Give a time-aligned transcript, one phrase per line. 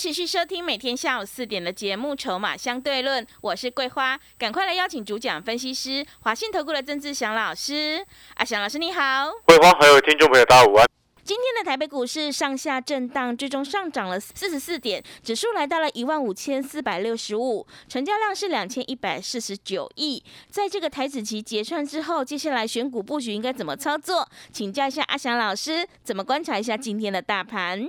[0.00, 8.02] 持续收听每天下午四点的节目《筹码相对论》，我是桂花，赶快来邀请主讲分析师华信投顾的曾志祥老师。
[8.36, 10.86] 阿祥老师你好，桂花还有听众朋友大家午安。
[11.22, 20.24] 今天的台北股市上下震荡，最终上涨了四十四点，指数来到了一万五千四百六十五，成交量是两千一百四十九亿。
[20.48, 24.26] 在这个台子期结算之后，接下来选股布局应该怎么操作？
[24.50, 27.86] 请教一下阿祥老师，怎么观察一下今天的大盘？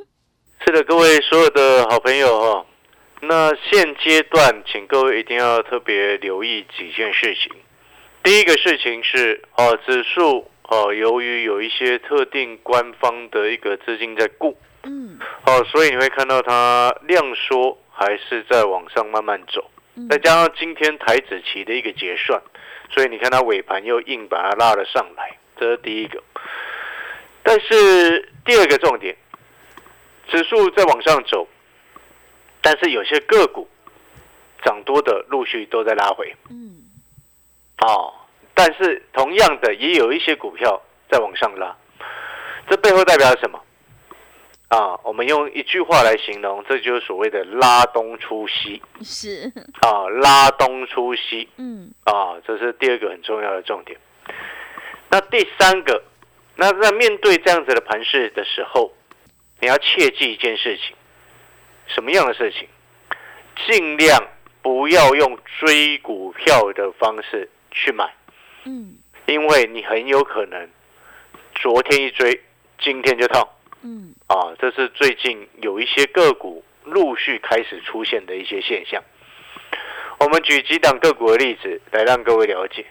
[0.64, 2.66] 是的，各位所有的好朋友哈，
[3.22, 7.52] 那现阶段请各位一定要特别留意几件事情。
[8.22, 19.68] 第一个事情是哦，指数哦，由于有一些特定官方的一个资金在顾，嗯，哦，所以你会看到它量缩还是在往上慢慢走。
[20.12, 22.40] 再加上今天台子期的一个结算，
[22.94, 26.22] 所以你看它尾盘又硬把它拉了上来，这是第一个。
[27.41, 29.18] 但是第二个重点。
[30.32, 31.46] 指数在往上走，
[32.62, 33.68] 但是有些个股
[34.63, 36.34] 涨多的陆续都在拉回。
[36.49, 36.84] 嗯，
[37.79, 38.13] 哦，
[38.54, 41.76] 但是同样的也有一些股票在往上拉，
[42.70, 43.60] 这背后代表什么？
[44.70, 48.82] 啊，我们用一句话来形容，这就是所谓的拉东出西。
[49.01, 49.51] 是，
[49.82, 51.49] 啊，拉东出西。
[51.57, 53.99] 嗯，啊，这是第二个很重要的重点。
[55.10, 56.01] 那第三个，
[56.55, 58.93] 那在面对这样子的盘势的时候。
[59.62, 60.95] 你要切记一件事情，
[61.87, 62.67] 什么样的事情？
[63.67, 64.28] 尽量
[64.63, 68.12] 不要用追股票的方式去买，
[68.66, 68.97] 嗯，
[69.28, 70.67] 因为你很有可能
[71.53, 72.41] 昨天一追，
[72.79, 79.03] 今天就套，嗯，啊，这是最近有一些个股陆续开始出现的一些现象。
[80.17, 82.85] 我们举几档个股的例子来让各位了解，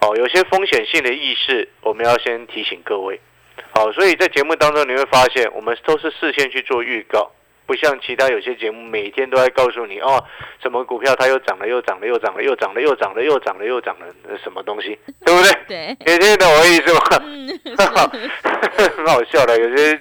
[0.00, 3.20] 哦，有些风险性的意识，我们要先提醒各位。
[3.74, 7.30] 好，所以在节目当中你会发现，我们都是事先去做预告，
[7.66, 10.22] 不像其他有些节目每天都在告诉你哦，
[10.60, 14.06] 什么股票它又涨了又涨了又涨了又涨了又涨了又涨了又涨了，
[14.42, 15.52] 什么东西，对不对？
[15.66, 17.00] 对，你听懂我意思吗？
[17.24, 17.60] 嗯，
[18.96, 19.98] 很好笑的，有些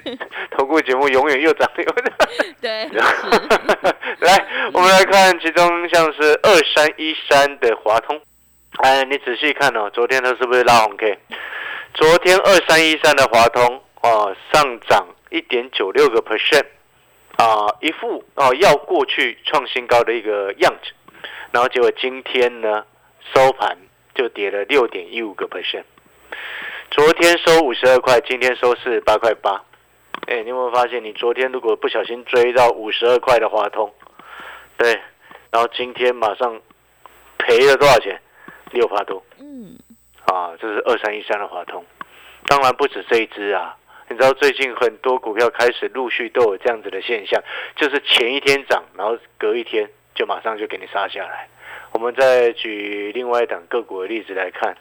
[0.51, 2.13] 投顾节目永远又涨又涨。
[2.61, 2.89] 对，
[4.19, 8.19] 来，我们来看其中像是二三一三的华通，
[8.83, 11.17] 哎，你仔细看哦，昨天它是不是拉红 K？
[11.93, 16.65] 昨天二三一三的华通啊上涨一点九六个 percent
[17.35, 20.91] 啊，一副哦要过去创新高的一个样子，
[21.51, 22.85] 然后结果今天呢
[23.33, 23.77] 收盘
[24.15, 25.83] 就跌了六点一五个 percent，
[26.91, 29.61] 昨天收五十二块，今天收四十八块八，
[30.27, 33.93] 哎，你有没有发现你昨天如果不小心追到五十二块的华通，
[34.77, 34.93] 对，
[35.51, 36.61] 然后今天马上
[37.37, 38.19] 赔了多少钱？
[38.71, 39.21] 六趴多。
[40.27, 41.83] 嗯，啊，这是二三一三的华通，
[42.47, 43.77] 当然不止这一只啊。
[44.09, 47.41] 你知道最近很多股票开始陆续都有这样子的现象，
[47.77, 51.47] 就是前一天涨，然后隔一天就马上就给你杀下来。
[51.93, 54.75] 我们再举另外一档个股的例子来看，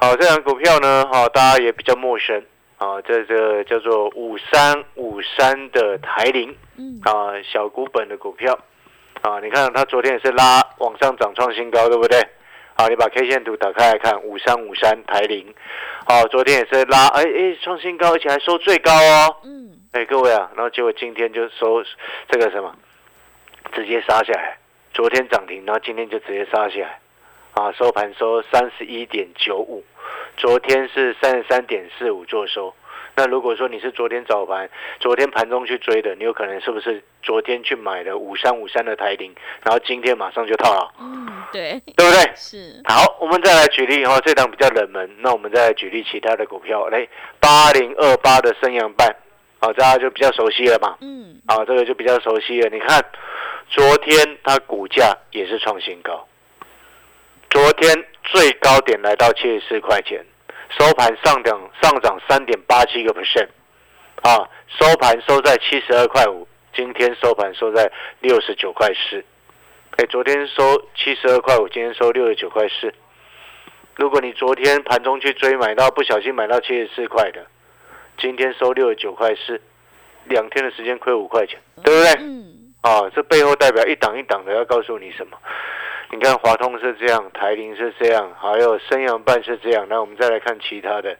[0.00, 2.44] 好，这档股票呢，好，大家也比较陌生
[2.78, 8.58] 啊，这这叫做五三五三的台铃，嗯，啊，小股本的股票，
[9.22, 12.18] 啊，你看它昨天也是拉往上涨创新高，对不对？
[12.80, 15.52] 好，你把 K 线图打开来看，五三五三台铃，
[16.06, 19.36] 好，昨天也是拉，哎哎，创新高，而且还收最高哦。
[19.42, 21.82] 嗯，哎，各位啊，然后结果今天就收
[22.28, 22.72] 这个什么，
[23.72, 24.58] 直接杀下来。
[24.94, 27.00] 昨天涨停，然后今天就直接杀下来，
[27.54, 29.82] 啊，收盘收三十一点九五，
[30.36, 32.72] 昨天是三十三点四五做收。
[33.18, 34.70] 那如果说你是昨天早盘、
[35.00, 39.34] 昨天盘中去追的，你有可能是不是昨天去买了五三五三的台铃，
[39.64, 42.32] 然后今天马上就套牢，嗯，对，对不对？
[42.36, 47.08] 是，好，我们再来举例哈，这档比较冷门，那我们再来举例其他的股票，来
[47.40, 49.12] 八零二八的升阳半，
[49.58, 52.70] 好，大家就比较熟悉了嘛，嗯，啊，这个就比较熟悉了。
[52.70, 53.04] 你看，
[53.68, 56.24] 昨天它股价也是创新高，
[57.50, 60.24] 昨天最高点来到七十四块钱，
[60.70, 63.48] 收盘上涨上涨三点八七个 percent，
[64.22, 69.24] 啊，收盘收在七十二块五，今天收盘收在六十九块四。
[69.96, 72.92] 哎，昨天收七十二块五，今天收六十九块四。
[73.96, 77.46] 如果你昨天盘中去追买到，不小心买到七十四块的，
[78.18, 79.60] 今天收六十九块四，
[80.26, 82.12] 两天的时间亏五块钱，对不对？
[82.82, 85.36] 啊，这背后代表一档一档的要告诉你什么？
[86.10, 89.86] 你看华通是这样，台铃是这样，还有升阳办是这样。
[89.90, 91.16] 那我们再来看其他的，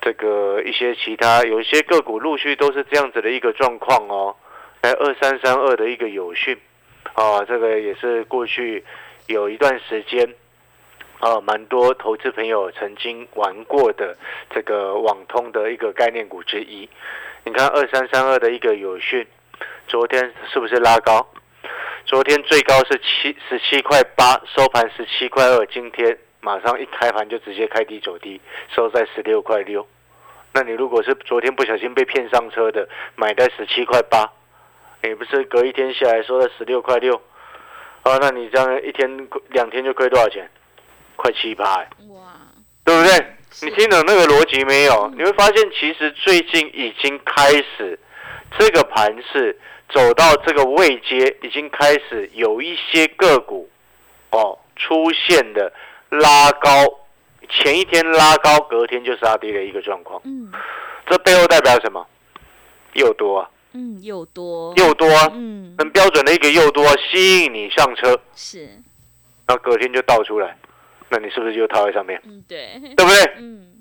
[0.00, 4.34] 这个一些其他有一些个股陆续都是这样子的一个状况哦。
[4.80, 6.58] 来二三三二的一个有讯，
[7.12, 8.82] 啊，这个也是过去
[9.26, 10.34] 有一段时间
[11.20, 14.16] 啊，蛮多投资朋友曾经玩过的
[14.48, 16.88] 这个网通的一个概念股之一。
[17.44, 19.26] 你看二三三二的一个有讯，
[19.86, 21.26] 昨天是不是拉高？
[22.08, 28.40] 昨天最高是七十七块八，收盘十七块二，今天马上一开盘就直接开低走低，
[28.74, 29.86] 收在十六块六。
[30.54, 34.26] 那你如果是昨天不小心被骗上车的，买在十七块八。
[35.04, 37.14] 也不是隔一天下来收在十六块六，
[38.04, 40.48] 啊，那你这样一天两天就亏多少钱？
[41.14, 41.76] 快七八，
[42.08, 42.32] 哇，
[42.84, 43.26] 对不对？
[43.60, 45.12] 你听懂那个逻辑没有？
[45.14, 48.00] 你会发现，其实最近已经开始
[48.58, 49.56] 这个盘是
[49.88, 53.68] 走到这个位阶，已经开始有一些个股
[54.30, 55.72] 哦出现的
[56.10, 56.68] 拉高，
[57.48, 60.20] 前一天拉高，隔天就杀跌的一个状况。
[60.24, 60.52] 嗯，
[61.06, 62.06] 这背后代表什么？
[62.94, 63.50] 又多啊。
[63.72, 68.66] 嗯，又多又多，嗯，很标准的一个又多，吸引你上车，是，
[69.46, 70.56] 那隔天就倒出来，
[71.10, 72.20] 那你是不是就套在上面？
[72.24, 73.32] 嗯，对，对不对？
[73.36, 73.77] 嗯，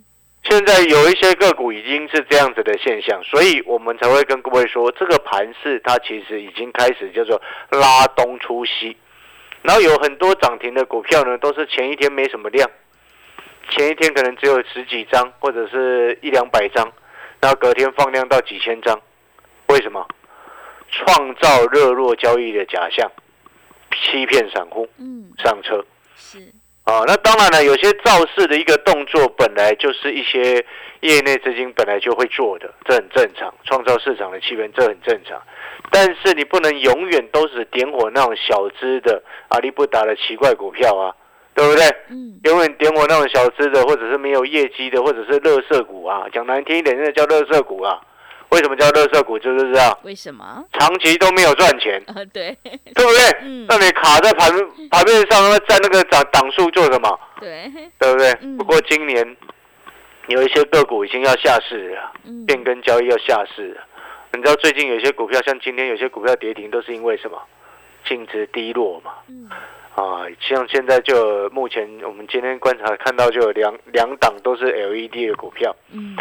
[0.49, 8.95] 现在有一些个股已经是这样子的现象，所以我们才会跟各位说，这个盘势它其实已经开始叫做拉东出西，
[9.61, 12.69] 然后有很多涨停的股票呢，都是前一天没什么量，
[13.69, 16.89] 前一天可能只有十几张或者是一两百张，
[17.41, 18.97] 然后隔天放量到几千张。
[19.67, 20.07] 为什么
[20.89, 23.11] 创造热络交易的假象，
[23.91, 24.87] 欺骗散户？
[24.97, 25.85] 嗯，上车
[26.15, 26.39] 是
[26.87, 27.03] 啊。
[27.05, 30.65] 那当然了，有些造势的一个动作，本来就是一些
[31.01, 33.53] 业内资金本来就会做的，这很正常。
[33.65, 35.41] 创造市场的气氛，这很正常。
[35.91, 41.13] 但是你不能永远都是点火那种小资的阿里不达的奇怪股票啊，
[41.53, 41.85] 对不对？
[42.09, 42.39] 嗯。
[42.43, 46.25] 永远点火那种小资的，或者是没有业绩的，或者是垃圾股啊。
[46.33, 48.01] 讲难听一点，那叫垃圾股啊。
[48.49, 49.37] 为什么叫乐色股？
[49.37, 49.99] 知不知道？
[50.03, 50.63] 为什么？
[50.73, 52.01] 长期都没有赚钱。
[52.07, 53.39] 呃，对，对不对？
[53.41, 53.65] 嗯。
[53.67, 54.49] 那你卡在盘
[54.89, 57.19] 盘面上，在那个涨档数做什么？
[57.41, 58.33] 对，对不对？
[58.57, 59.35] 不过今年
[60.27, 62.13] 有一些个股已经要下市了，
[62.47, 63.81] 变更交易要下市了。
[64.33, 67.37] 你知道最近有些股票，像今天有些股票跌停，都是因为什么？
[68.07, 69.11] 净值低落嘛。
[69.27, 69.49] 嗯。
[69.95, 75.75] 啊，像现在就目前我们今天观察看到，就有两两档都是 LED 的股票。
[75.91, 76.15] 嗯。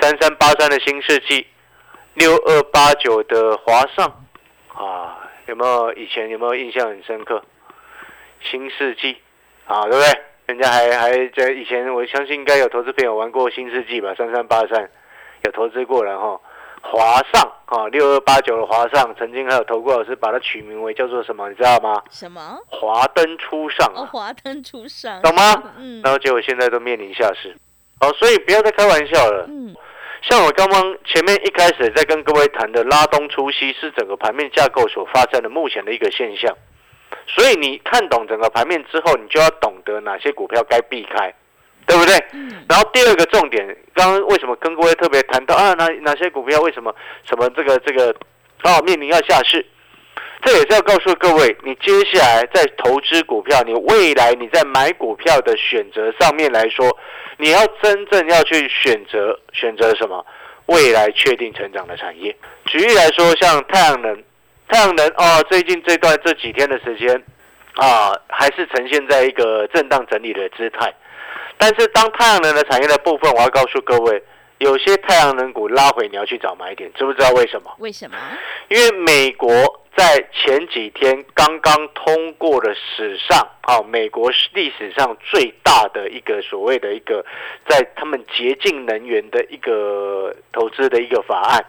[0.00, 1.46] 三三八三的新世纪。
[2.14, 4.24] 六二八九的华上
[4.68, 7.42] 啊，有没有以前有没有印象很深刻？
[8.42, 9.16] 新世纪
[9.66, 10.22] 啊，对不对？
[10.46, 14.12] 人家还还在以前，我相信应该有投资朋友玩过新世纪吧？
[14.16, 14.90] 三三八三
[15.44, 16.40] 有投资过了哈。
[16.82, 21.48] 华上啊，六二八九的华上，曾经还有投顾老师把它取名为叫做什么？
[21.50, 22.02] 你知道吗？
[22.10, 22.58] 什么？
[22.66, 24.08] 华灯初上啊！
[24.10, 25.62] 华灯初上，懂吗？
[25.76, 26.00] 嗯。
[26.02, 27.54] 然后结果现在都面临下市，
[28.00, 29.44] 哦，所以不要再开玩笑了。
[29.48, 29.76] 嗯。
[30.22, 36.56] 像我刚刚前面一开始在跟各位谈的拉东出西，是整个盘面架构所发生的目前的一个现象。
[37.26, 41.34] 所以你看懂整个盘面之后，你就要懂得哪些股票该避开，
[41.86, 42.14] 对不对？
[42.68, 45.74] 然后第二个重点，刚刚为什么跟各位特别谈到啊？
[45.74, 46.94] 哪哪些股票为什么
[47.28, 48.14] 什么这个这个
[48.62, 49.64] 哦面临要下市？
[50.42, 56.96] 这也是要告诉各位，你接下来在投资股票，你未来你在买股票的选择上面来说，
[57.36, 60.24] 你要真正要去选择选择什么？
[60.66, 62.34] 未来确定成长的产业。
[62.66, 64.22] 举例来说，像太阳能，
[64.68, 67.22] 太阳能哦，最近这段这几天的时间
[67.74, 70.94] 啊，还是呈现在一个震荡整理的姿态。
[71.58, 74.22] 但是当太阳能的产业的部分，我要告诉各位。
[74.58, 77.74] 有些太阳能股拉回，你要去找买点，知不知道为什么？
[77.78, 78.16] 为什么？
[78.68, 79.48] 因为美国
[80.00, 87.22] 在前几天刚刚通过了史上啊，美国历史上最大的一个所谓的一个
[87.68, 91.62] 在他们洁净能源的一个投资的一个法案。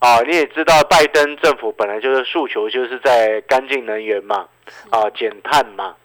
[0.00, 4.46] 啊，你也知道，拜登政府本来就是诉求就是在干净能源嘛，
[4.90, 5.96] 啊，减碳嘛。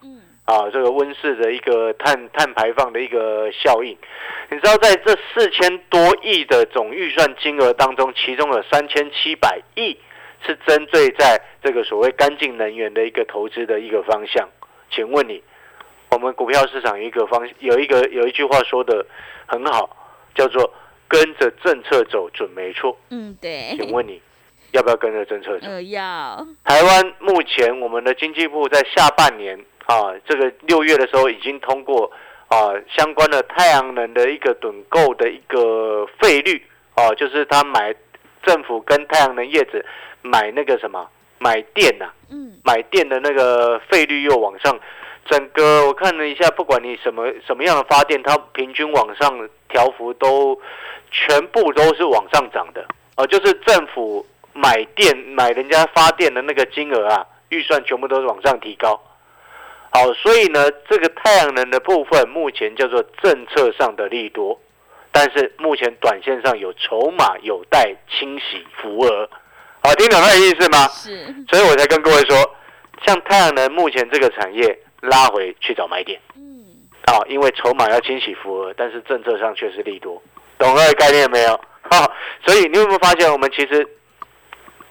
[0.45, 3.97] 啊，这个温室的一个碳碳排放的一个效应，
[4.49, 9.97] 你知道，在这四千多亿的总预算金额当中，其中有三千七百亿
[10.45, 14.47] 是针对在这个所谓干净能源的一个投资的一个方向。
[14.91, 15.43] 请问你，
[16.11, 19.05] 我们股票市场一个方有一个有一句话说的
[19.45, 19.89] 很好，
[20.35, 20.73] 叫做
[21.07, 22.97] 跟着政策走准没错。
[23.09, 23.75] 嗯，对。
[23.77, 24.21] 请问你
[24.71, 25.67] 要不要跟着政策走？
[25.67, 26.47] 呃，要。
[26.63, 29.59] 台湾目前我们的经济部在下半年。
[29.87, 32.11] 啊，这个六月的时候已经通过
[32.49, 36.61] 啊，相关的太阳能的一个趸购的一个费率
[36.93, 37.95] 啊，就是他买
[38.43, 39.81] 政府跟太阳能业者
[40.27, 41.07] 买那个什么
[41.39, 44.79] 买电呐、嗯，买电的那个费率又往上，
[45.25, 50.59] 整个我看了一下，不管你什么什么样的发电，它平均往上调幅都
[51.11, 59.01] 全部都是往上涨的哦、就是政府买电买人家发电的那个金额啊，预算全部都是往上提高。
[59.89, 64.59] 好，所以呢，这个太阳能的部分目前叫做政策上的利多，
[65.11, 69.29] 但是目前短线上有筹码有待清洗扶额。
[69.87, 70.85] 好，听懂他的意思吗？
[70.89, 72.35] 是，所以我才跟各位说，
[73.05, 76.19] 像太阳能目前这个产业拉回去找买点。
[76.35, 76.65] 嗯，
[77.05, 80.21] 啊，因为筹码要清洗扶额，但是政策上却是利多，
[80.57, 81.57] 懂那个概念没有？
[81.89, 82.11] 哈，
[82.45, 83.81] 所以你有没有发现，我们其实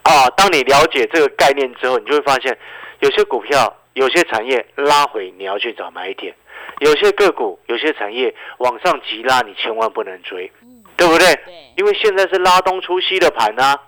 [0.05, 2.57] 啊，当你了解这个概念之后，你就会发现，
[3.01, 6.33] 有些股票、有些产业拉回，你要去找买点；
[6.79, 10.51] 有些个股、有些产业往上急拉，你千万不能追，
[10.97, 11.35] 对不对？
[11.45, 13.79] 对，因为现在是拉东出西的盘啊，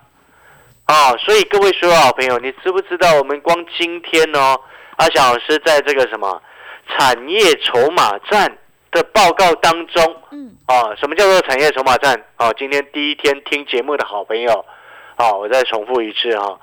[0.89, 4.59] 啊，所以各位所有好朋友，你知不知道我们光今天哦，
[4.97, 6.41] 阿翔老师在这个什么
[6.87, 8.57] 产业筹码战
[8.89, 12.51] 的报告当中嗯，啊，什么叫做产业筹码战啊？
[12.53, 14.65] 今天第一天听节目的好朋友
[15.15, 16.59] 啊，我再重复一次哈、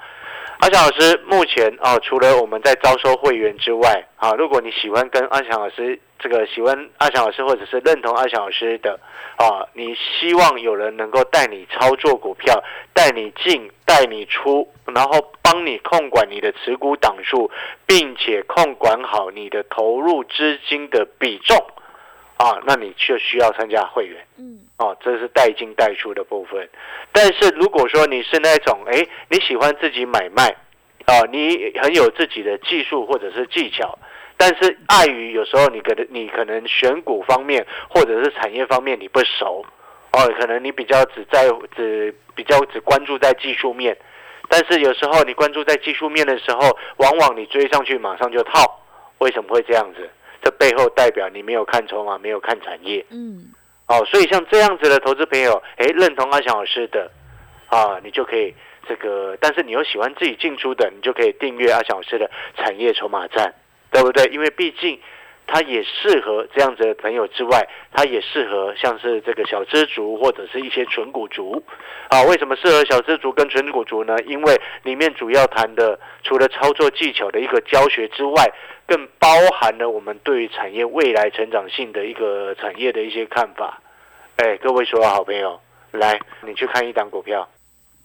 [0.59, 8.99] 阿翔老师目前啊，除了我们在招收会员之外啊，如果你喜欢跟阿翔老师这个喜欢阿翔老师或者是认同阿翔老师的
[9.37, 12.63] 啊，你希望有人能够带你操作股票，
[12.95, 17.51] 带你进，带你出，然后帮你控管你的持股档数，
[17.87, 21.57] 并且控管好你的投入资金的比重
[22.39, 24.27] 啊，那你就需要参加会员。
[24.39, 26.69] 嗯，哦，这是带进带出的部分。
[27.13, 30.57] 但是如果说你是那种哎，你喜欢自己买卖，
[31.05, 33.99] 啊、你很有自己的技术或者是技巧，
[34.37, 39.65] 但是碍于有时候你可能你可能选股方面或者是产业方面你不熟，
[40.13, 43.97] 哦，可能你比较只在只比较只关注在技术面，
[44.49, 48.81] 但是有时候你关注在技术面的时候，往往你追上去马上就套，
[49.19, 50.09] 为什么会这样子？
[50.43, 53.05] 这背后代表你没有看筹码，没有看产业。
[53.11, 53.47] 嗯，
[53.89, 57.11] 哦，所以像这样子的投资朋友，哎，认同阿翔老师的，
[57.69, 58.55] 啊，你就可以
[58.87, 63.53] 这个，但是你又喜欢自己进出的，你就可以订阅阿翔老师的产业筹码站，
[64.01, 64.25] 对不对？
[64.33, 64.99] 因为毕竟
[65.47, 71.63] 它也适合这样子的朋友之外，它也适合像是这个小资族或者是一些纯股族，
[72.09, 74.17] 啊，为什么适合小资族跟纯股族呢？
[74.27, 78.53] 因为里面主要谈的除了操作技巧的一个教学之外，
[78.87, 83.81] 更包含了我们对于产业未来成长性的一个产业的一些看法。
[84.37, 85.61] 哎，各位所有好朋友，
[85.93, 87.49] 来，你去看一档股票，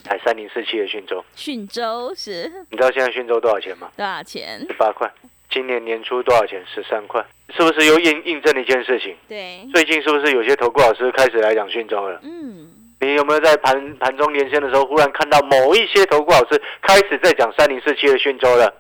[0.04, 3.90] 才三零四七的讯州，讯州是你知道现在讯州多少钱吗？
[3.98, 4.60] 多少钱？
[4.68, 5.12] 十八块。
[5.52, 6.64] 今年年初多少钱？
[6.74, 9.16] 十三块，是不是又印印证了一件事情？
[9.28, 12.20] 对，最近是不是有些投顾老师开始来讲讯州了？
[12.24, 12.70] 嗯，
[13.02, 18.74] 你有没有在盘盘中连线的时候，忽然看到某一些投顾老师开始在讲三零四七的讯州了？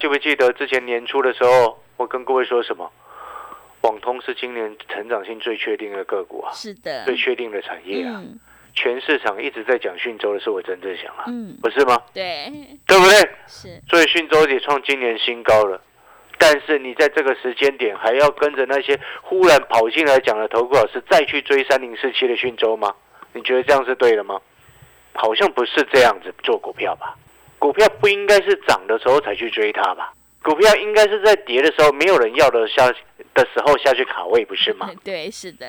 [0.00, 2.90] 记不记得之前年初的时候，我跟各位说什么？
[3.82, 8.22] 网通是今年成长性最确定的个股啊，是的，最确定的产业啊。
[8.22, 8.38] 嗯
[8.74, 12.00] 全市场一直在讲讯州的是我真正想啊，嗯，不是吗？
[12.14, 12.50] 对，
[12.86, 13.30] 对不对？
[13.46, 15.80] 是，所以讯州也创今年新高了。
[16.38, 22.94] 但是你在这个时间点还要跟着那些忽然跑进来讲的投顾老师再去追三零四七的讯州吗？
[23.34, 24.40] 你觉得这样是对的吗？
[25.12, 27.14] 好像不是这样子做股票吧？
[27.58, 30.12] 股票不应该是涨的时候才去追它吧？
[30.42, 32.86] 股票应该是在跌的时候没有人要的下
[33.34, 34.90] 的时候下去卡位，不是吗？
[35.04, 35.66] 对，是的，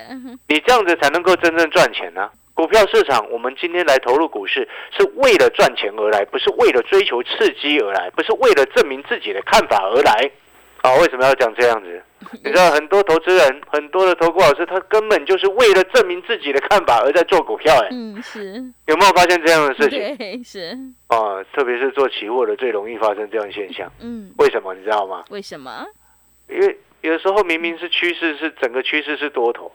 [0.48, 2.30] 你这样子才能够真正赚钱呢、
[2.62, 10.30] 股票市场，我们今天来投入股市，是为了赚钱而来，不是为了追求刺激而来，不是为了证明自己的看法而来。
[10.84, 12.00] 啊，为什么要讲这样子？
[12.46, 17.76] 你知道很多投资人，很多的投顾老师，他根本就是为了证明自己的看法而在做股票。
[17.82, 20.16] 哎，嗯，是，有没有发现这样的事情？
[20.16, 20.78] 对，是，
[21.08, 23.92] 啊，特别是做期货的，最容易发生这样的现象。
[24.02, 24.76] 嗯，为什么？
[24.76, 25.24] 你知道吗？
[25.32, 25.84] 为什么？
[26.48, 29.72] 因为有时候明明是趋势，是整个趋势是多头，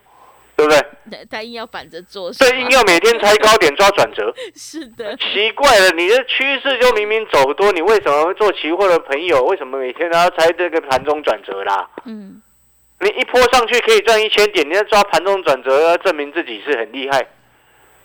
[0.56, 0.80] 对不对？
[1.10, 4.34] 对他硬要反着做，所以硬要每天猜高点抓转折。
[4.56, 9.44] 是的，奇怪了，你的趋势就明明走多，你为什么会做期货的朋友？
[9.44, 11.88] 为什么每天都要猜这个盘中转折啦？
[12.06, 12.40] 嗯，
[13.00, 17.26] 你一波上去可以赚一千点，你要抓盘中转折，要证明自己是很厉害，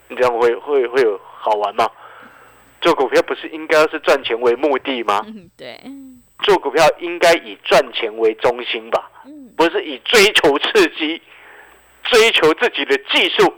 [0.10, 1.90] 你这样会会会有好玩吗？
[2.82, 5.24] 做股票不是应该是赚钱为目的吗？
[5.28, 5.80] 嗯，对，
[6.44, 11.22] 做股票应该以赚钱为中心吧，嗯，不是以追求刺激、
[12.04, 13.54] 追求自己的技术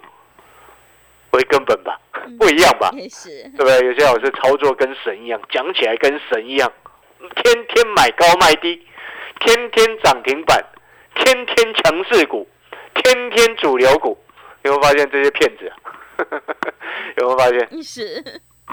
[1.32, 2.00] 为根本吧？
[2.40, 2.90] 不一样吧？
[2.94, 3.80] 也是，对不对？
[3.88, 6.72] 有些老师操作跟神一样，讲起来跟神一样，
[7.36, 8.86] 天天买高卖低，
[9.40, 10.64] 天天涨停板，
[11.16, 12.48] 天天强势股，
[12.94, 14.18] 天天主流股，
[14.64, 15.76] 有没有发现这些骗子啊？
[17.18, 17.84] 有没有发现？
[17.84, 18.24] 是，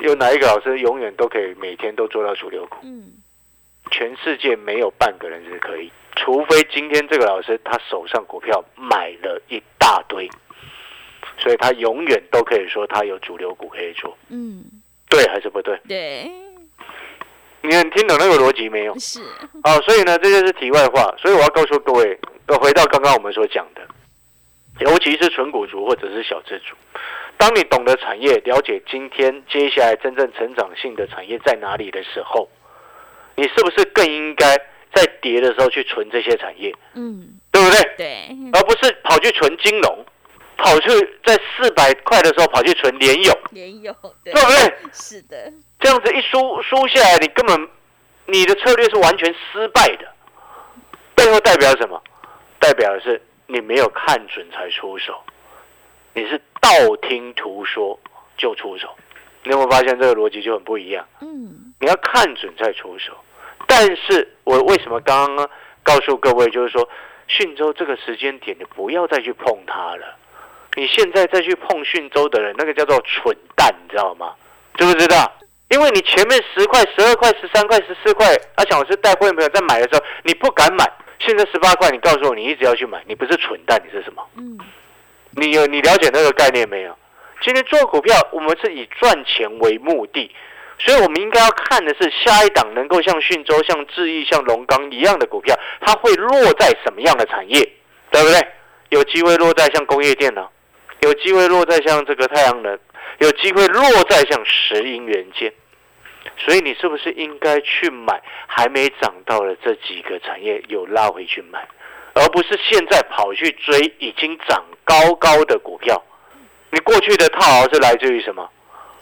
[0.03, 2.77] 有哪一个老师永远都可以每天都做到主流股？
[2.83, 3.15] 嗯，
[3.91, 10.29] 全世界没有半个人是可以，除非今天这个老师他手上股票买了一大堆，
[11.39, 14.65] 所以他永远都可以说他有主流股可以做，嗯，
[15.09, 15.79] 对还是不对？
[15.89, 16.31] 对，
[17.63, 18.99] 你很听懂那个逻辑没有？
[18.99, 19.21] 是，
[19.65, 21.15] 哦，所以呢，这就是题外话。
[21.19, 23.83] 所以我要告诉各位，呃回到刚刚我们所讲的，
[24.81, 26.75] 尤其是纯股族或者是小资族，
[27.37, 32.49] 当你懂得产业，了解今天接下来真正成长性的产业在哪里的时候，
[33.41, 34.55] 你是不是更应该
[34.95, 37.95] 在跌的时候去存这些产业，嗯，对不对？
[37.97, 40.05] 对，而不是跑去存金融，
[40.59, 40.91] 跑去
[41.25, 44.75] 在四百块的时候跑去存联友，联友，对对不对？
[44.93, 47.69] 是的，这样子一输输下来，你根本
[48.27, 50.07] 你的策略是完全失败的。
[51.15, 51.99] 背后代表什么？
[52.59, 55.19] 代表的是你没有看准才出手，
[56.13, 56.69] 你是道
[57.09, 57.99] 听途说
[58.37, 58.95] 就出手。
[59.45, 61.07] 你有没有发现这个逻辑就很不一样？
[61.23, 63.17] 嗯，你要看准再出手。
[63.71, 65.49] 但是我为什么刚刚
[65.85, 66.89] 告诉各位，就是说
[67.29, 70.17] 讯州这个时间点，你不要再去碰它了。
[70.75, 74.35] 你现在再去碰讯州的人，那个叫做蠢蛋，你知道吗？
[74.77, 75.33] 知不知道？
[75.69, 80.85] 因为你前面十块、十二块、十三块、十四块，阿强老师带会员朋友在买的时候，你不敢买。
[81.21, 84.27] 现在十八块，你告诉我你一直要去买，你不是蠢蛋，你是什么？
[84.37, 84.59] 嗯，
[85.37, 86.97] 你有你了解那个概念没有？
[87.41, 90.35] 今天做股票，我们是以赚钱为目的，
[90.83, 97.61] 所以我们应该要看的是下一档能够像讯州、像智毅、像龙钢一样的股票，它会落在什么样的产业，
[98.11, 98.41] 对不对？
[98.89, 100.51] 有机会落在像工业电脑，
[101.01, 102.79] 有机会落在像这个太阳能，
[103.19, 105.53] 有机会落在像石英元件。
[106.39, 111.69] 所以你是不是应该去买还没涨到的这几个产业有拉回去买，
[112.15, 116.03] 而不是现在跑去追已经涨高高的股票？
[116.71, 118.49] 你过去的套牢是来自于什么？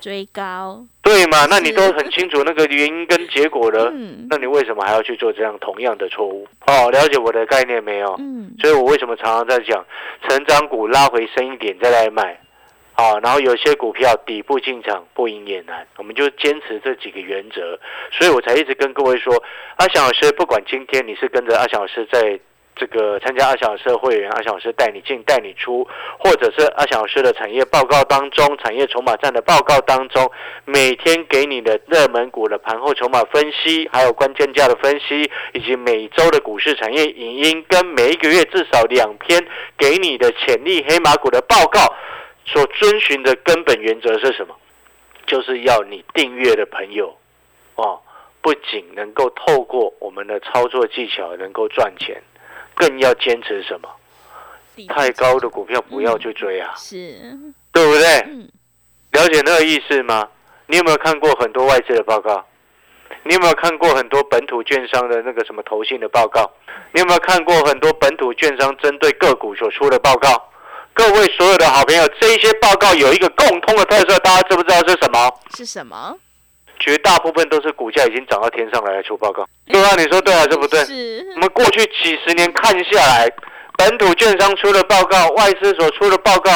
[0.00, 1.47] 追高，对嘛？
[1.50, 4.26] 那你都很清楚那个原因跟结果了，嗯。
[4.31, 6.47] 那你为什么还要去做这样同样的错误？
[6.67, 8.14] 哦，了解我的概念没有？
[8.19, 9.84] 嗯，所以我为什么常常在讲，
[10.28, 12.39] 成长股拉回升一点再来买，
[12.95, 17.78] 啊，然后有些股票底部进场不赢也难，我们就坚持这几个原则，
[18.13, 19.43] 所以我才一直跟各位说，
[19.76, 22.39] 阿翔老师，不管今天你是跟着阿翔老师在
[22.78, 25.86] 这个参加阿翔老师的会员，阿翔老师带你进带你出，
[26.19, 30.30] 或者是阿翔老师的产业报告当中，产业筹码站的报告当中，
[30.64, 39.45] 每天给你的热门股的盘后筹码分析，还有关键价的分析，以及每周的股市产业影音，跟每一个月至少两篇
[39.76, 41.80] 给你的潜力黑马股的报告，
[42.47, 44.54] 所遵循的根本原则是什么？
[45.26, 47.14] 就是要你订阅的朋友，
[47.75, 48.00] 哦，
[48.41, 52.23] 不仅能够透过我们的操作技巧能够赚钱，
[52.78, 53.88] 更要坚持什么？
[54.88, 57.19] 太高的股票不要去追啊，是，
[57.73, 58.06] 对不对？
[58.28, 58.49] 嗯，
[59.10, 60.28] 了解那个意思吗？
[60.69, 62.47] 你有没有看过很多外资的报告？
[63.25, 66.49] 你有没有看过很多本土券商的那个什么投信的报告？
[66.93, 70.49] 你有没有看过很多本土券商针对个股所出的报告？
[70.95, 75.41] 各位所有的好朋友，这一些报告有一个共通的特色，大家知不知道是什么？
[75.56, 76.17] 是什么？
[76.88, 79.94] 绝大部分都是股价已经涨到天上来了出报告，对啊？
[79.98, 80.82] 你说对还是不对？
[80.86, 83.28] 是我，们过去几十年看下来，
[83.76, 86.50] 本土券商出的报告、外资所出的报告，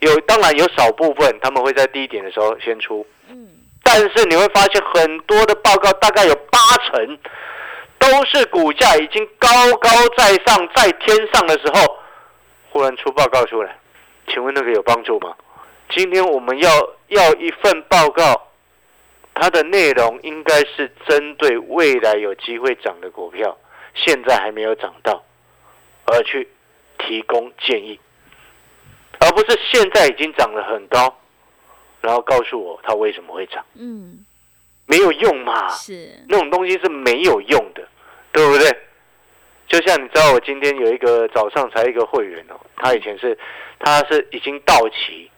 [0.00, 3.48] 有当然有少部分他们会在低点的时候先出，嗯，
[3.82, 7.18] 但是你会发现很多的报告，大概有八成
[7.98, 9.48] 都是股价已经高
[9.80, 11.96] 高在上、在天上的时候，
[12.68, 13.74] 忽然出报告出来，
[14.30, 15.32] 请问那个有帮助吗？
[15.88, 16.70] 今天我们要
[17.06, 18.47] 要一份报告，
[19.40, 23.56] 它的内容应该是针对未来有机会涨的股票，
[23.94, 25.22] 现在还没有涨到，
[26.06, 26.48] 而去
[26.98, 27.98] 提供建议，
[29.20, 31.16] 而不是现在已经涨得很高，
[32.00, 34.24] 然后告诉我它为什么会涨，嗯，
[34.86, 35.68] 没有用嘛。
[35.68, 37.86] 是，那种东西是没有用的，
[38.32, 38.76] 对不对？
[39.68, 43.38] 就像你知道，我今天有一个早上才一个会员哦，他以前是
[43.78, 45.30] 他是已经到期，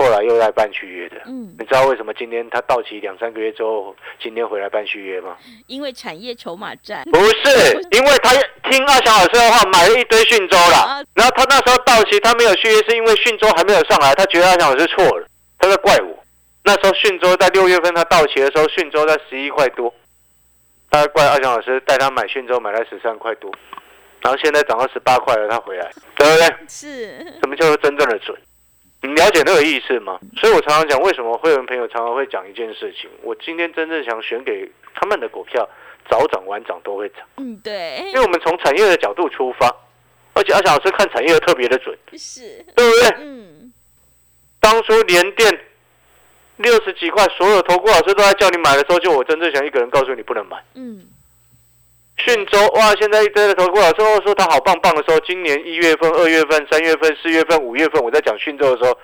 [0.00, 1.16] 后来又来办续约的。
[1.26, 5.36] 嗯，你知道为什么今天他到期两三个月之后，今天回来办续约吗？
[5.66, 8.32] 因为产业筹码战，不是，因为他
[8.70, 11.04] 听阿翔老师的话，买了一堆讯州啦啊。
[11.12, 15.26] 然后他那时候到期，他没有续约，是因为讯州还没有上来，他觉得阿翔老师错了，
[15.58, 16.18] 他在怪我。
[16.64, 19.92] 那时候讯州在六月份他到期的时候，讯州在十一块多，
[20.90, 23.52] 他怪阿翔老师带他买讯州买在十三块多，
[24.22, 26.56] 然后现在涨到十八块了，他回来，对不对？
[26.66, 28.34] 是，什么叫做真正的准？
[29.02, 30.18] 你了解那个意思吗？
[30.36, 35.66] 所以我常常讲，为什么会员朋友常常会讲一件事情，我今天真正想选给他们的股票，
[36.08, 37.20] 早涨晚涨都会涨。
[37.38, 39.74] 嗯，对因，为我们从产业的角度出发，
[40.34, 43.16] 而且阿翔老师看产业特别的准，是，对不对？
[43.20, 43.72] 嗯，
[44.60, 45.60] 当初连电
[46.58, 50.62] 六十几块，所有投顾老师都在叫你买的时候，就我真正想一个人告诉你不能买。
[50.74, 51.08] 嗯，
[52.24, 58.98] 讯州哇，现在一堆的投顾老师都说他好棒棒的时候，今年一月份、二月份、三月份、四月份、五月份，我在讲讯州的时候，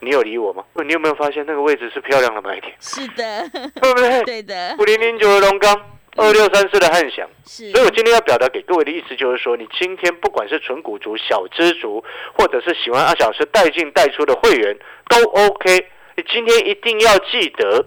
[0.00, 0.64] 你有理我吗？
[0.84, 3.48] 你有没有发现那个位置是漂亮的买点，是的，
[3.80, 4.22] 对不对？
[4.22, 5.74] 对的，五零零九的龙钢，
[6.16, 7.28] 二六三四的汉翔。
[7.44, 12.04] 是，所以我今天要表达给各位的意思就是说，你今天不管是纯股族、小资族，
[12.38, 14.76] 或者是喜欢阿小师带进带出的会员，
[15.08, 15.86] 都 OK。
[16.16, 17.84] 你今天一定要记得，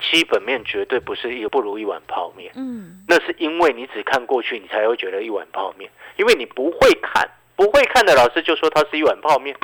[0.00, 2.52] 基本面绝对不是一个不如一碗泡面。
[2.56, 5.90] 嗯，那是因为你只看过去，你才会觉得一碗泡面。
[6.16, 9.56] 因为你不会看，不会看的老师就说它是一碗泡面，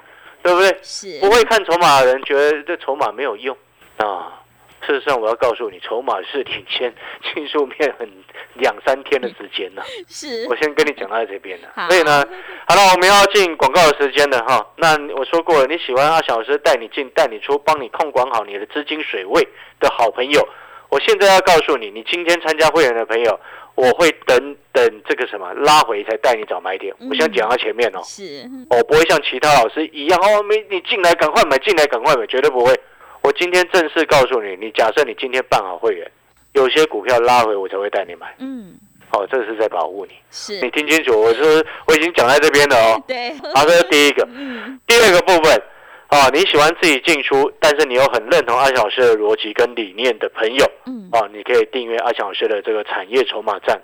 [0.42, 0.78] 对不对？
[0.82, 3.56] 是，不会看筹码的人觉得这筹码没有用
[3.96, 4.40] 啊。
[4.86, 6.94] 事实上，我要告诉你，筹码是领先
[7.34, 8.08] 技术面很
[8.54, 9.82] 两三天的时间呢。
[10.08, 11.68] 是，我先跟你讲到这边了。
[11.88, 12.24] 所以呢，
[12.66, 14.66] 好了，我们要进广告的时间了哈。
[14.76, 19.46] 那我说过了，你喜欢阿小师带你进、带你出，帮你控管好你的资金水位
[19.80, 20.48] 的好朋友，
[20.90, 23.40] 我现在要告诉你，你今天参加会员的朋友，
[23.74, 26.94] 我会等等这个什么拉回才带你找买点。
[27.00, 32.78] 嗯我先讲到前面哦，是，我不会像其他老师一样哦，没你进来赶快买，进来赶快买，绝对不会。
[33.24, 36.06] 我今天正式告诉你，你假设你今天办好会员，
[36.52, 38.34] 有些股票拉回我才会带你买。
[38.38, 38.74] 嗯，
[39.12, 40.12] 哦，这是在保护你。
[40.30, 43.02] 是你，听清楚，我是我已经讲在这边了哦。
[43.08, 44.28] 对，好，这是第一个。
[44.30, 45.56] 嗯，第二个部分，
[46.10, 53.80] 哦，你喜欢自己进出，但是你又很认同阿小老师的逻辑跟理念的朋友，嗯，哦，你可以订阅阿小老师的这个产业筹码站。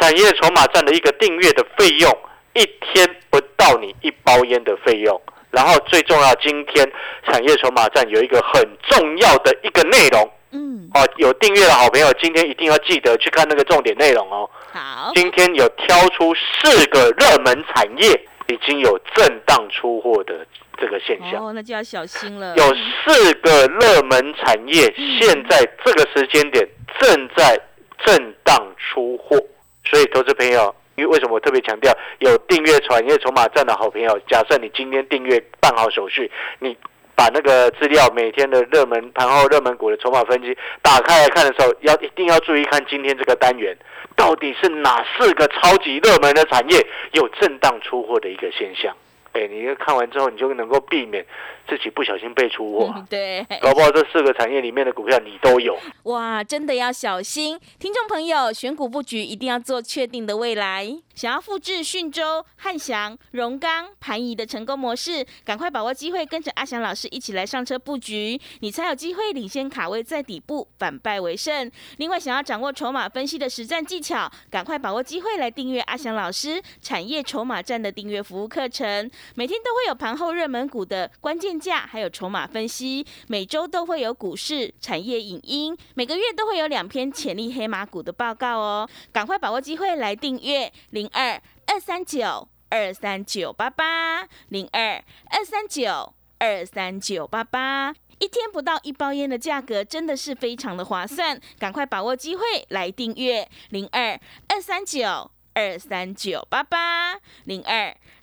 [0.00, 2.10] 产业筹码站的一个订阅的费用，
[2.54, 5.20] 一天不到你一包烟的费用。
[5.50, 6.90] 然后最重要，今天
[7.26, 10.30] 产业筹码站有一个很重要的一个内容。
[10.52, 14.48] 嗯，哦，有订阅的好朋友，今天一定要记得去看那个重点内容哦。
[14.72, 20.44] 好，今天有挑出四个热门产业已经有震荡出货的
[20.76, 22.64] 这个现象，哦，那就要小心了，有
[23.04, 27.56] 四个热门产业现在这个时间点正在
[28.04, 29.36] 震荡出货，
[29.84, 30.74] 所以投资朋友。
[31.00, 34.18] 因为什么我特别强调有订阅产业筹码站的好朋友？
[34.28, 36.76] 假设你今天订阅办好手续，你
[37.16, 43.76] 把那个资料每天的热门盘后热门股的筹码分析打开来看的时候，要一定要注意看今天这个单元
[44.16, 48.94] 到底是哪四个超级热门的产业有震荡出货的一个现象。
[49.32, 51.24] 哎，你看完之后，你就能够避免
[51.68, 52.92] 自己不小心被出货。
[52.96, 55.78] 嗯 对，搞不好这四个产业里面的股票你都有。
[56.04, 57.58] 哇，真的要小心！
[57.78, 60.96] 听众朋友，选股布局一定要做确定的未来。
[61.14, 71.70] 想要复制讯州、汉翔、荣钢、盘仪的成功模式，赶快把握机会，跟着阿翔老师一起来上车布局，你才有机会领先卡位在底部，反败为胜。
[71.98, 97.94] 另外，想要掌握筹码分析的实战技巧，赶快把握机会来订阅阿翔老师产业筹码站的订阅服务课程，每天都会有盘后热门股的关键价，还有筹码分析，每周都会有股市产业影音，每个月都会有两篇潜力黑马股的报告哦，赶快把握机会来订阅零二二三九二三九八八零二二三九二三九八八。
[98.18, 107.96] 一天不到一包烟的价格，真的是非常的划算，赶快把握机会来订阅零二二三九二三九八八零二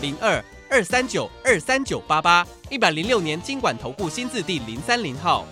[0.00, 5.44] 零二二三九二三九八八，一百零六年经管投顾新字第零三零号。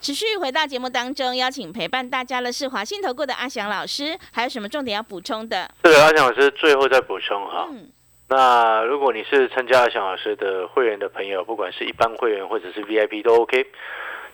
[0.00, 5.68] 持续回到节目当中，邀请陪伴大家的是华信投顾的阿翔老师，还有什么重点要补充的？
[5.82, 7.68] 这个阿翔老师最后再补充哈。
[7.72, 7.88] 嗯，
[8.28, 13.66] 那如果你是参加阿翔老师的会员的朋友，不管是一般会员或者是 VIP 都 OK。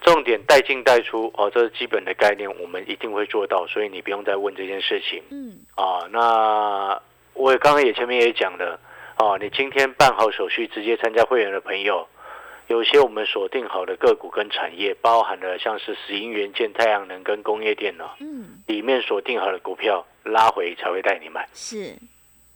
[0.02, 6.06] 重点带进带出哦，这是基本的概念，我们一定会做到，所以你不用再问这件事情嗯，啊。
[6.12, 7.00] 那
[7.34, 8.78] 我刚刚也前面也讲了
[9.16, 12.06] 啊，你今天办好手续，直接参加会员的朋友，
[12.68, 21.46] 有些我们锁定好的个股跟产业，包含了像是石英元件、太阳能跟工业电脑嗯，里面锁定好的股票，拉回才会带你买。
[21.52, 21.94] 是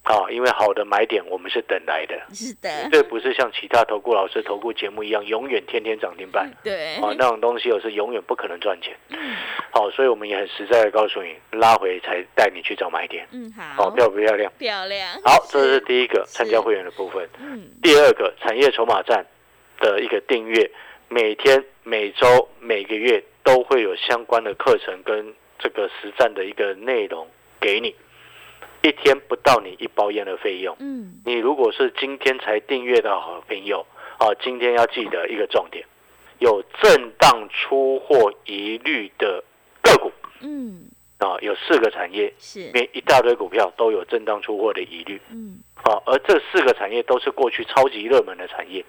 [0.09, 2.19] 啊，因为好的买点我们是等来的。
[2.33, 8.97] 是的，这不是像其他投顾老师投顾节目一样，永远天天涨停板对，哦，那种东西我是永远不可能赚钱。
[9.09, 9.35] 嗯
[9.71, 13.27] 好，所以我们也很实在的告诉你，拉回才带你去找买点。
[13.31, 14.51] 嗯好，好，漂不漂亮？
[14.57, 17.29] 漂亮，好，这是第一个参加会员的部分。
[17.39, 19.23] 嗯第二个产业筹码站
[19.79, 20.67] 的一个订阅，
[21.07, 27.27] 每天、每周、每个月都会有相关的课程跟这个实战的一个内容
[27.61, 27.93] 给你，
[28.81, 30.75] 一天不到你一包烟的费用。
[30.79, 33.85] 嗯，你如果是今天才订阅的好朋友
[34.17, 35.85] 啊，今天要记得一个重点，
[36.39, 39.43] 有震荡出货疑虑的
[39.81, 40.11] 个股。
[40.41, 40.87] 嗯，
[41.17, 42.59] 啊，有四个产业，是。
[42.59, 45.19] 里，面一大堆股票都有震荡出货的疑虑。
[45.31, 48.83] 嗯，啊，而这四个产业都是过去超级热门的产业。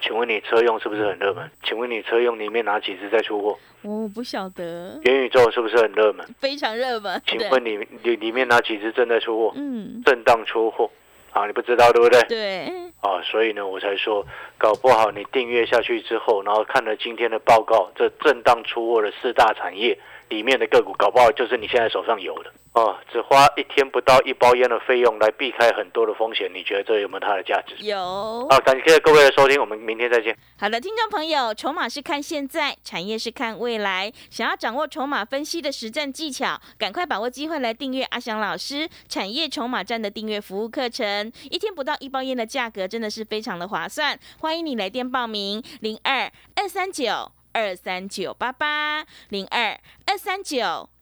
[0.00, 1.50] 请问你车用是不是很热门？
[1.64, 3.58] 请问你车用里面哪几只在出货？
[3.82, 6.26] 我不晓得，元宇宙是不是很热门？
[6.40, 9.52] 非常热门，请问你里里面哪几只正在出货？
[9.56, 10.90] 嗯，震荡出货
[11.32, 12.22] 啊，你不知道对不对？
[12.28, 12.66] 对，
[13.00, 19.96] 啊，所以呢，我才说，搞不好你订阅下去之后，然后看了今天的报告，这震荡出货的四大产业
[20.28, 22.96] 里面的个股，搞不好就是你现在手上有的哦。
[23.10, 27.74] 只花一天不到一包烟的费用来避开很多的风险，你觉得这有没有它的价值？
[27.84, 28.46] 有。
[28.50, 30.36] 好，感谢各位的收听，我们明天再见。
[30.58, 34.12] 好的，听众朋友，筹码是看现在，产业是看未来。
[34.30, 44.18] 想要掌握筹码分析的实战技巧，赶快把握机会来订阅阿翔老师产业筹码站的订阅服务课程，一天不到一包烟的价格，真的是非常的划算。
[44.40, 50.90] 欢迎你来电报名：零二二三九二三九八八零二二三九。